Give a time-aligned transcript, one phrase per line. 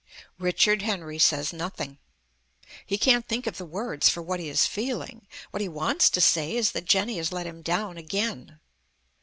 [0.39, 1.99] Richard Henry says nothing.
[2.87, 5.27] He can't think of the words for what he is feeling.
[5.51, 8.59] What he wants to say is that Jenny has let him down again.